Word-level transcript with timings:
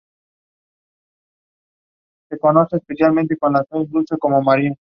Johannes 2.41 2.69
Huygens 2.87 3.27
fue 3.39 3.49
alumno 3.69 4.03
suyo. 4.07 4.75